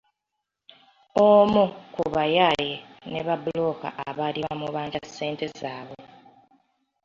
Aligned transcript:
Omu 1.29 1.63
ku 1.93 2.03
bayaaye 2.13 2.73
ne 3.11 3.19
babulooka 3.27 3.87
abaali 4.07 4.39
bamubanja 4.45 4.99
ssente 5.07 5.45
zaabwe. 5.59 6.01